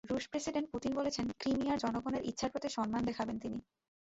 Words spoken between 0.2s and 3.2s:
president Putin বলেছেন, ক্রিমিয়ার জনগণের ইচ্ছার প্রতি সম্মান